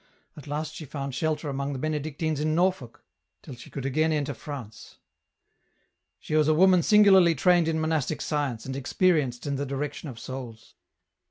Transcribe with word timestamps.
At 0.35 0.47
last 0.47 0.73
she 0.73 0.85
found 0.85 1.13
shelter 1.13 1.47
among 1.47 1.73
the 1.73 1.77
Benedictines 1.77 2.39
in 2.39 2.55
Norfolk, 2.55 3.03
till 3.43 3.53
she 3.53 3.69
could 3.69 3.85
again 3.85 4.11
enter 4.11 4.33
France." 4.33 4.97
She 6.19 6.33
was 6.35 6.47
a 6.47 6.55
woman 6.55 6.81
singularly 6.81 7.35
trained 7.35 7.67
in 7.67 7.79
monastic 7.79 8.19
science 8.19 8.65
and 8.65 8.75
experienced 8.75 9.45
in 9.45 9.57
the 9.57 9.65
direction 9.67 10.09
of 10.09 10.17
souls. 10.17 10.73